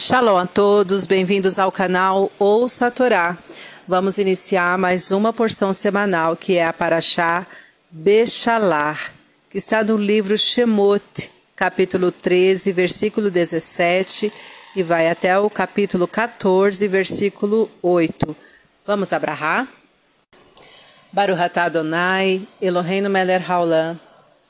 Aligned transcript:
Shalom 0.00 0.38
a 0.38 0.46
todos, 0.46 1.04
bem-vindos 1.04 1.58
ao 1.58 1.70
canal 1.70 2.32
Ouça 2.38 2.86
a 2.86 2.90
Torá. 2.90 3.36
Vamos 3.86 4.16
iniciar 4.16 4.78
mais 4.78 5.10
uma 5.10 5.30
porção 5.30 5.74
semanal 5.74 6.34
que 6.34 6.56
é 6.56 6.64
a 6.64 6.72
Paraxá 6.72 7.46
Bechalar, 7.90 9.12
que 9.50 9.58
está 9.58 9.84
no 9.84 9.98
livro 9.98 10.38
Shemot, 10.38 11.30
capítulo 11.54 12.10
13, 12.10 12.72
versículo 12.72 13.30
17 13.30 14.32
e 14.74 14.82
vai 14.82 15.10
até 15.10 15.38
o 15.38 15.50
capítulo 15.50 16.08
14, 16.08 16.88
versículo 16.88 17.70
8. 17.82 18.34
Vamos 18.86 19.12
abrahar? 19.12 19.68
Baruch 21.12 21.42
atah 21.42 21.64
Adonai, 21.64 22.40
Eloheinu 22.58 23.10
melech 23.10 23.44
haolam, 23.46 24.00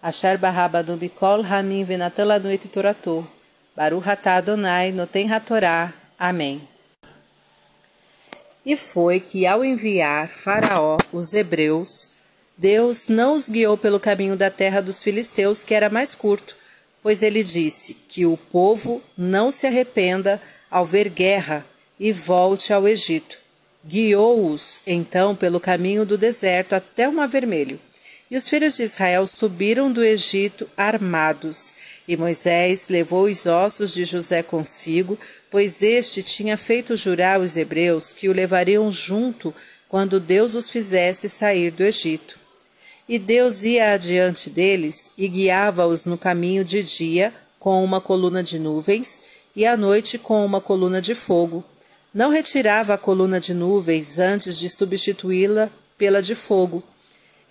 asher 0.00 0.38
barabanu 0.38 0.96
bikol 0.96 1.42
hamim 1.42 1.82
venatan 1.82 2.26
lanu 2.26 2.48
et 2.48 2.62
toratu. 2.68 3.26
Baruch 3.74 4.08
atah 4.08 4.36
Adonai, 4.36 4.92
noten 4.92 5.32
hatorá. 5.32 5.92
Amém. 6.18 6.60
E 8.64 8.76
foi 8.76 9.18
que 9.18 9.46
ao 9.46 9.64
enviar 9.64 10.28
Faraó 10.28 10.98
os 11.12 11.32
hebreus, 11.32 12.10
Deus 12.56 13.08
não 13.08 13.34
os 13.34 13.48
guiou 13.48 13.76
pelo 13.76 13.98
caminho 13.98 14.36
da 14.36 14.50
terra 14.50 14.80
dos 14.80 15.02
filisteus, 15.02 15.62
que 15.62 15.74
era 15.74 15.88
mais 15.88 16.14
curto, 16.14 16.54
pois 17.02 17.22
ele 17.22 17.42
disse 17.42 17.94
que 18.08 18.24
o 18.24 18.36
povo 18.36 19.02
não 19.16 19.50
se 19.50 19.66
arrependa 19.66 20.40
ao 20.70 20.84
ver 20.84 21.08
guerra 21.08 21.66
e 21.98 22.12
volte 22.12 22.72
ao 22.72 22.86
Egito. 22.86 23.38
Guiou-os, 23.84 24.80
então, 24.86 25.34
pelo 25.34 25.58
caminho 25.58 26.06
do 26.06 26.16
deserto 26.16 26.74
até 26.74 27.08
o 27.08 27.12
Mar 27.12 27.26
Vermelho. 27.26 27.80
E 28.32 28.36
os 28.38 28.48
filhos 28.48 28.76
de 28.76 28.82
Israel 28.82 29.26
subiram 29.26 29.92
do 29.92 30.02
Egito 30.02 30.66
armados. 30.74 31.74
E 32.08 32.16
Moisés 32.16 32.88
levou 32.88 33.24
os 33.24 33.44
ossos 33.44 33.92
de 33.92 34.06
José 34.06 34.42
consigo, 34.42 35.18
pois 35.50 35.82
este 35.82 36.22
tinha 36.22 36.56
feito 36.56 36.96
jurar 36.96 37.40
os 37.40 37.58
hebreus 37.58 38.10
que 38.10 38.30
o 38.30 38.32
levariam 38.32 38.90
junto 38.90 39.54
quando 39.86 40.18
Deus 40.18 40.54
os 40.54 40.70
fizesse 40.70 41.28
sair 41.28 41.70
do 41.72 41.82
Egito. 41.82 42.38
E 43.06 43.18
Deus 43.18 43.64
ia 43.64 43.92
adiante 43.92 44.48
deles 44.48 45.10
e 45.18 45.28
guiava-os 45.28 46.06
no 46.06 46.16
caminho 46.16 46.64
de 46.64 46.82
dia 46.82 47.34
com 47.58 47.84
uma 47.84 48.00
coluna 48.00 48.42
de 48.42 48.58
nuvens 48.58 49.22
e 49.54 49.66
à 49.66 49.76
noite 49.76 50.16
com 50.16 50.42
uma 50.42 50.58
coluna 50.58 51.02
de 51.02 51.14
fogo 51.14 51.62
não 52.14 52.30
retirava 52.30 52.94
a 52.94 52.98
coluna 52.98 53.38
de 53.38 53.52
nuvens 53.52 54.18
antes 54.18 54.56
de 54.56 54.70
substituí-la 54.70 55.68
pela 55.98 56.22
de 56.22 56.34
fogo. 56.34 56.82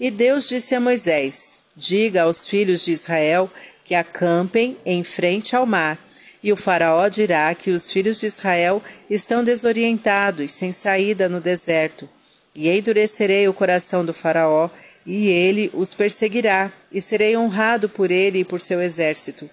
E 0.02 0.10
Deus 0.10 0.50
disse 0.50 0.74
a 0.74 0.80
Moisés: 0.80 1.58
Diga 1.78 2.24
aos 2.24 2.48
filhos 2.48 2.84
de 2.84 2.90
Israel 2.90 3.48
que 3.86 3.94
acampem 3.94 4.76
em 4.84 5.04
frente 5.04 5.56
ao 5.56 5.64
mar. 5.64 5.96
E 6.42 6.52
o 6.52 6.58
Faraó 6.58 7.08
dirá 7.08 7.54
que 7.54 7.70
os 7.70 7.92
filhos 7.92 8.20
de 8.20 8.26
Israel 8.26 8.82
estão 9.08 9.44
desorientados, 9.44 10.54
sem 10.54 10.72
saída 10.72 11.30
no 11.30 11.40
deserto. 11.40 12.10
E 12.56 12.68
endurecerei 12.68 13.48
o 13.48 13.54
coração 13.54 14.04
do 14.04 14.12
Faraó, 14.12 14.72
e 15.06 15.28
ele 15.28 15.70
os 15.72 15.94
perseguirá, 15.94 16.74
e 16.92 17.00
serei 17.00 17.38
honrado 17.38 17.88
por 17.88 18.10
ele 18.10 18.40
e 18.40 18.44
por 18.44 18.60
seu 18.60 18.82
exército. 18.82 19.48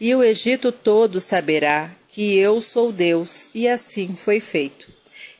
E 0.00 0.14
o 0.14 0.22
Egito 0.22 0.70
todo 0.70 1.18
saberá 1.18 1.90
que 2.08 2.38
eu 2.38 2.60
sou 2.60 2.92
Deus, 2.92 3.50
e 3.52 3.66
assim 3.66 4.16
foi 4.16 4.38
feito. 4.38 4.86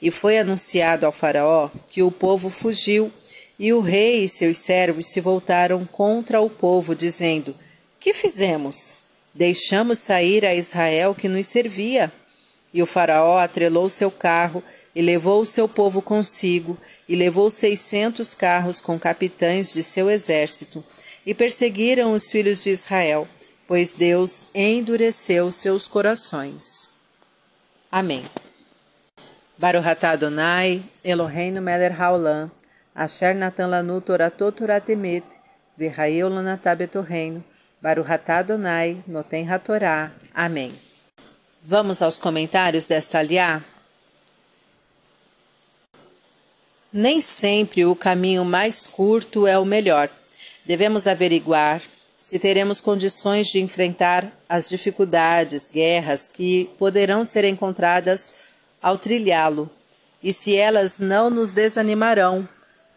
E 0.02 0.10
foi 0.10 0.36
anunciado 0.36 1.06
ao 1.06 1.12
Faraó 1.12 1.70
que 1.88 2.02
o 2.02 2.10
povo 2.10 2.50
fugiu, 2.50 3.12
e 3.58 3.72
o 3.72 3.80
rei 3.80 4.24
e 4.24 4.28
seus 4.28 4.58
servos 4.58 5.06
se 5.06 5.20
voltaram 5.20 5.84
contra 5.84 6.40
o 6.40 6.48
povo, 6.48 6.94
dizendo: 6.94 7.54
Que 7.98 8.14
fizemos? 8.14 8.96
Deixamos 9.34 9.98
sair 9.98 10.44
a 10.44 10.54
Israel 10.54 11.14
que 11.14 11.28
nos 11.28 11.46
servia. 11.46 12.12
E 12.72 12.82
o 12.82 12.86
Faraó 12.86 13.38
atrelou 13.38 13.88
seu 13.88 14.10
carro 14.10 14.62
e 14.94 15.00
levou 15.00 15.40
o 15.40 15.46
seu 15.46 15.68
povo 15.68 16.02
consigo, 16.02 16.76
e 17.08 17.16
levou 17.16 17.50
seiscentos 17.50 18.34
carros 18.34 18.80
com 18.80 18.98
capitães 18.98 19.72
de 19.72 19.82
seu 19.82 20.10
exército, 20.10 20.84
e 21.24 21.32
perseguiram 21.32 22.12
os 22.12 22.30
filhos 22.30 22.62
de 22.62 22.70
Israel 22.70 23.26
pois 23.68 23.92
Deus 23.92 24.46
endureceu 24.54 25.52
seus 25.52 25.86
corações. 25.86 26.88
Amém. 27.92 28.24
Baruch 29.58 29.86
atah 29.86 30.12
Adonai, 30.12 30.82
Eloheinu 31.04 31.60
melech 31.60 31.94
haolam, 31.94 32.50
asher 33.04 33.34
natan 33.34 33.70
lanu 33.70 34.00
toratot 34.00 34.54
toratemet, 34.58 35.24
Baruch 37.80 38.10
atah 38.10 38.38
Adonai, 38.38 39.04
noten 39.06 39.48
hatorá. 39.48 40.10
Amém. 40.34 40.74
Vamos 41.62 42.02
aos 42.02 42.18
comentários 42.18 42.86
desta 42.86 43.20
aliá? 43.20 43.62
Nem 46.92 47.20
sempre 47.20 47.84
o 47.84 47.94
caminho 47.94 48.44
mais 48.44 48.86
curto 48.86 49.46
é 49.46 49.56
o 49.56 49.64
melhor. 49.64 50.10
Devemos 50.66 51.06
averiguar 51.06 51.80
se 52.18 52.40
teremos 52.40 52.80
condições 52.80 53.46
de 53.46 53.60
enfrentar 53.60 54.28
as 54.48 54.68
dificuldades, 54.68 55.68
guerras 55.68 56.26
que 56.26 56.68
poderão 56.76 57.24
ser 57.24 57.44
encontradas 57.44 58.48
ao 58.82 58.98
trilhá-lo, 58.98 59.70
e 60.20 60.32
se 60.32 60.56
elas 60.56 60.98
não 60.98 61.30
nos 61.30 61.52
desanimarão, 61.52 62.48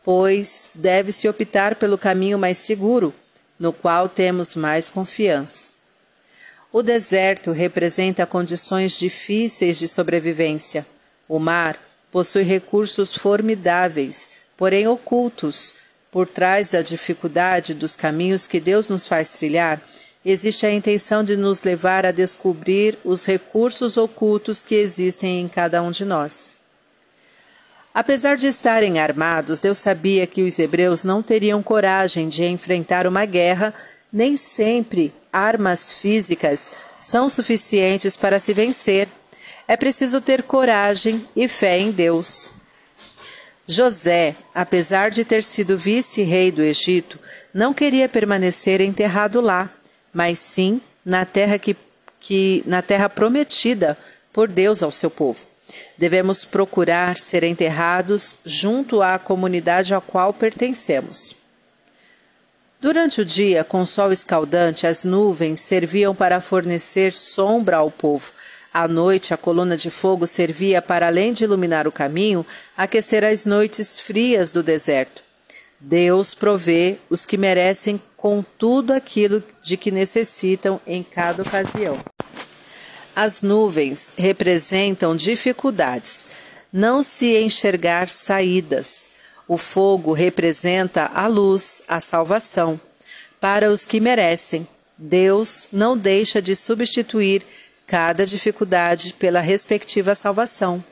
pois 0.04 0.72
deve-se 0.74 1.28
optar 1.28 1.76
pelo 1.76 1.98
caminho 1.98 2.38
mais 2.38 2.58
seguro, 2.58 3.14
no 3.60 3.72
qual 3.72 4.10
temos 4.10 4.56
mais 4.56 4.90
confiança. 4.90 5.68
O 6.74 6.82
deserto 6.82 7.52
representa 7.52 8.26
condições 8.26 8.98
difíceis 8.98 9.78
de 9.78 9.88
sobrevivência. 9.88 10.86
O 11.28 11.38
mar 11.38 11.78
possui 12.12 12.44
recursos 12.44 13.14
formidáveis, 13.14 14.32
porém 14.58 14.88
ocultos, 14.88 15.76
por 16.12 16.28
trás 16.28 16.70
da 16.70 16.82
dificuldade 16.82 17.74
dos 17.74 17.96
caminhos 17.96 18.48
que 18.48 18.60
Deus 18.60 18.90
nos 18.90 19.08
faz 19.08 19.32
trilhar, 19.32 19.82
existe 20.26 20.66
a 20.66 20.72
intenção 20.72 21.24
de 21.24 21.38
nos 21.38 21.64
levar 21.64 22.06
a 22.06 22.12
descobrir 22.12 22.98
os 23.04 23.26
recursos 23.26 23.98
ocultos 23.98 24.62
que 24.62 24.76
existem 24.76 25.40
em 25.42 25.48
cada 25.48 25.82
um 25.82 25.90
de 25.90 26.06
nós. 26.06 26.61
Apesar 27.94 28.38
de 28.38 28.48
estarem 28.48 29.00
armados, 29.00 29.60
Deus 29.60 29.78
sabia 29.78 30.26
que 30.26 30.44
os 30.44 30.58
hebreus 30.60 31.04
não 31.04 31.22
teriam 31.22 31.62
coragem 31.62 32.30
de 32.30 32.46
enfrentar 32.46 33.06
uma 33.06 33.26
guerra, 33.26 33.74
nem 34.12 34.38
sempre 34.38 35.14
armas 35.32 35.92
físicas 35.94 36.72
são 36.98 37.28
suficientes 37.28 38.16
para 38.16 38.40
se 38.40 38.54
vencer. 38.54 39.10
É 39.68 39.76
preciso 39.76 40.22
ter 40.22 40.44
coragem 40.44 41.28
e 41.36 41.48
fé 41.50 41.80
em 41.80 41.92
Deus. 41.92 42.52
José, 43.68 44.36
apesar 44.56 45.12
de 45.12 45.24
ter 45.24 45.44
sido 45.44 45.78
vice-rei 45.78 46.52
do 46.52 46.62
Egito, 46.62 47.20
não 47.54 47.74
queria 47.74 48.10
permanecer 48.10 48.82
enterrado 48.82 49.40
lá, 49.40 49.70
mas 50.14 50.40
sim 50.40 50.82
na 51.06 51.26
terra 51.26 51.58
que, 51.58 51.76
que 52.20 52.64
na 52.66 52.82
terra 52.82 53.10
prometida 53.10 53.98
por 54.34 54.48
Deus 54.48 54.82
ao 54.82 54.92
seu 54.92 55.10
povo. 55.10 55.51
Devemos 55.98 56.46
procurar 56.46 57.18
ser 57.18 57.44
enterrados 57.44 58.36
junto 58.46 59.02
à 59.02 59.18
comunidade 59.18 59.94
à 59.94 60.02
qual 60.02 60.34
pertencemos. 60.34 61.36
Durante 62.80 63.22
o 63.22 63.26
dia, 63.26 63.64
com 63.64 63.86
sol 63.86 64.12
escaldante, 64.12 64.88
as 64.88 65.04
nuvens 65.04 65.60
serviam 65.60 66.16
para 66.16 66.42
fornecer 66.42 67.14
sombra 67.14 67.78
ao 67.78 67.92
povo, 67.92 68.32
à 68.74 68.88
noite, 68.88 69.34
a 69.34 69.38
coluna 69.38 69.76
de 69.76 69.90
fogo 69.90 70.26
servia 70.26 70.82
para, 70.82 71.08
além 71.08 71.34
de 71.34 71.44
iluminar 71.44 71.88
o 71.88 71.92
caminho, 71.92 72.46
aquecer 72.78 73.22
as 73.22 73.46
noites 73.46 74.00
frias 74.00 74.50
do 74.50 74.64
deserto. 74.64 75.22
Deus 75.78 76.34
provê 76.34 76.98
os 77.10 77.26
que 77.26 77.38
merecem 77.38 78.02
com 78.16 78.42
tudo 78.58 78.94
aquilo 78.94 79.44
de 79.62 79.76
que 79.76 79.92
necessitam 79.92 80.80
em 80.88 81.04
cada 81.04 81.44
ocasião. 81.44 82.02
As 83.24 83.44
nuvens 83.44 84.12
representam 84.18 85.16
dificuldades, 85.16 86.28
não 86.74 87.04
se 87.04 87.38
enxergar 87.38 88.10
saídas. 88.10 89.10
O 89.48 89.60
fogo 89.60 90.12
representa 90.12 91.06
a 91.14 91.28
luz, 91.28 91.84
a 91.88 92.00
salvação. 92.00 92.82
Para 93.40 93.70
os 93.70 93.86
que 93.86 94.00
merecem, 94.00 94.68
Deus 94.98 95.68
não 95.72 95.96
deixa 95.96 96.42
de 96.42 96.56
substituir 96.56 97.44
cada 97.86 98.26
dificuldade 98.26 99.14
pela 99.14 99.40
respectiva 99.40 100.16
salvação. 100.16 100.84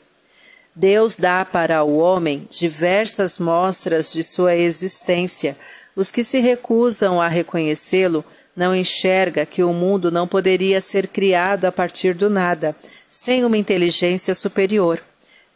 Deus 0.76 1.18
dá 1.18 1.44
para 1.44 1.84
o 1.84 1.98
homem 1.98 2.48
diversas 2.52 3.40
mostras 3.40 4.14
de 4.14 4.22
sua 4.22 4.56
existência. 4.56 5.58
Os 5.96 6.12
que 6.12 6.24
se 6.24 6.40
recusam 6.40 7.20
a 7.20 7.28
reconhecê-lo 7.28 8.24
não 8.60 8.76
enxerga 8.76 9.46
que 9.46 9.64
o 9.64 9.72
mundo 9.72 10.12
não 10.12 10.28
poderia 10.28 10.82
ser 10.82 11.08
criado 11.08 11.64
a 11.64 11.72
partir 11.72 12.14
do 12.14 12.30
nada, 12.30 12.76
sem 13.10 13.46
uma 13.46 13.58
inteligência 13.58 14.36
superior. 14.36 15.02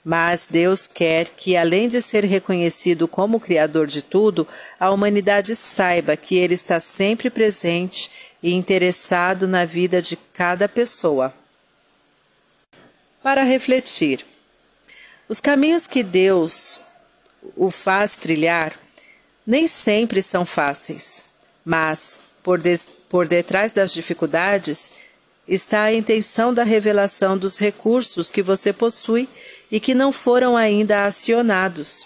Mas 0.05 0.47
Deus 0.50 0.88
quer 0.88 1.27
que, 1.27 1.57
além 1.57 1.89
de 1.89 2.01
ser 2.01 2.23
reconhecido 2.23 3.05
como 3.05 3.41
Criador 3.41 3.88
de 3.88 4.01
tudo, 4.01 4.47
a 4.79 4.89
humanidade 4.89 5.53
saiba 5.53 6.15
que 6.15 6.38
Ele 6.38 6.53
está 6.53 6.79
sempre 6.79 7.29
presente 7.29 8.09
e 8.41 8.53
interessado 8.53 9.50
na 9.50 9.65
vida 9.65 10.01
de 10.01 10.15
cada 10.15 10.69
pessoa. 10.69 11.33
Para 13.21 13.44
refletir, 13.44 14.25
os 15.27 15.41
caminhos 15.41 15.85
que 15.88 16.03
Deus 16.03 16.79
o 17.57 17.69
faz 17.69 18.15
trilhar 18.15 18.73
nem 19.45 19.67
sempre 19.67 20.21
são 20.21 20.45
fáceis, 20.45 21.21
mas 21.65 22.21
por, 22.44 22.62
por 23.10 23.28
detrás 23.28 23.74
das 23.74 23.94
dificuldades 23.94 24.94
está 25.48 25.84
a 25.84 25.94
intenção 25.94 26.54
da 26.54 26.63
revelação 26.63 27.38
dos 27.38 27.57
recursos 27.57 28.30
que 28.30 28.42
você 28.42 28.72
possui 28.72 29.28
e 29.72 29.80
que 29.80 29.94
não 29.94 30.12
foram 30.12 30.56
ainda 30.56 31.06
acionados. 31.06 32.06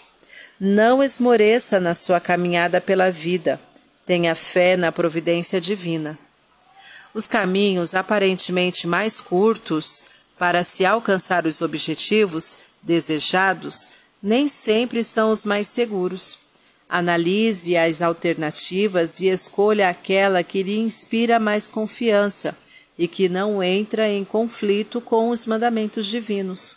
Não 0.58 1.02
esmoreça 1.02 1.78
na 1.78 1.94
sua 1.94 2.20
caminhada 2.20 2.80
pela 2.80 3.10
vida. 3.10 3.60
Tenha 4.06 4.34
fé 4.34 4.76
na 4.76 4.90
providência 4.90 5.60
divina. 5.60 6.18
Os 7.14 7.26
caminhos 7.26 7.94
aparentemente 7.94 8.86
mais 8.86 9.20
curtos 9.20 10.04
para 10.38 10.62
se 10.62 10.84
alcançar 10.86 11.46
os 11.46 11.62
objetivos 11.62 12.56
desejados 12.82 13.90
nem 14.22 14.48
sempre 14.48 15.04
são 15.04 15.30
os 15.30 15.44
mais 15.44 15.68
seguros. 15.68 16.38
Analise 16.88 17.76
as 17.76 18.00
alternativas 18.00 19.20
e 19.20 19.28
escolha 19.28 19.90
aquela 19.90 20.42
que 20.42 20.62
lhe 20.62 20.78
inspira 20.78 21.38
mais 21.38 21.68
confiança 21.68 22.56
e 22.98 23.06
que 23.06 23.28
não 23.28 23.62
entra 23.62 24.08
em 24.08 24.24
conflito 24.24 25.00
com 25.00 25.28
os 25.28 25.46
mandamentos 25.46 26.06
divinos. 26.06 26.76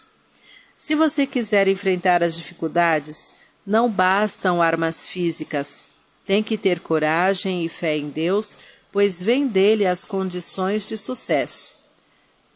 Se 0.78 0.96
você 0.96 1.26
quiser 1.26 1.68
enfrentar 1.68 2.22
as 2.22 2.36
dificuldades, 2.36 3.36
não 3.66 3.90
bastam 3.90 4.62
armas 4.62 5.06
físicas. 5.06 5.84
Tem 6.26 6.44
que 6.44 6.58
ter 6.58 6.80
coragem 6.82 7.64
e 7.64 7.70
fé 7.70 7.96
em 7.98 8.10
Deus, 8.10 8.58
pois 8.92 9.24
vem 9.24 9.48
dele 9.48 9.88
as 9.88 10.04
condições 10.04 10.90
de 10.90 10.98
sucesso. 10.98 11.72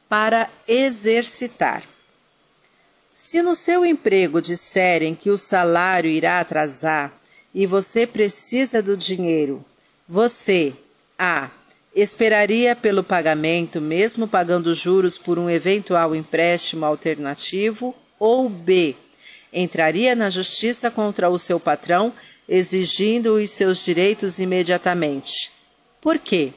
Para 0.09 0.49
exercitar. 0.67 1.83
Se 3.13 3.41
no 3.41 3.55
seu 3.55 3.85
emprego 3.85 4.41
disserem 4.41 5.15
que 5.15 5.29
o 5.29 5.37
salário 5.37 6.09
irá 6.09 6.39
atrasar 6.39 7.13
e 7.55 7.65
você 7.65 8.05
precisa 8.05 8.83
do 8.83 8.95
dinheiro, 8.95 9.65
você 10.07 10.73
A. 11.17 11.49
Esperaria 11.95 12.75
pelo 12.75 13.01
pagamento, 13.01 13.79
mesmo 13.79 14.27
pagando 14.27 14.75
juros 14.75 15.17
por 15.17 15.39
um 15.39 15.49
eventual 15.49 16.13
empréstimo 16.13 16.85
alternativo, 16.85 17.95
ou 18.19 18.49
B 18.49 18.95
entraria 19.55 20.13
na 20.13 20.29
justiça 20.29 20.91
contra 20.91 21.29
o 21.29 21.39
seu 21.39 21.57
patrão, 21.57 22.11
exigindo 22.47 23.35
os 23.35 23.49
seus 23.49 23.83
direitos 23.83 24.37
imediatamente. 24.37 25.51
Por 26.01 26.19
quê? 26.19 26.51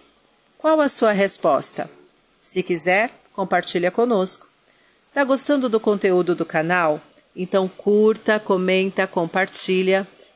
Qual 0.59 0.81
a 0.81 0.89
sua 0.89 1.13
resposta? 1.13 1.89
Se 2.43 2.63
quiser, 2.63 3.13
compartilha 3.33 3.93
conosco. 3.93 4.49
Tá 5.15 5.23
gostando 5.23 5.69
do 5.69 5.79
conteúdo 5.79 6.35
do 6.35 6.45
canal? 6.45 7.01
Então 7.37 7.69
curta, 7.69 8.41
comenta, 8.41 9.07
compartilha. 9.07 10.07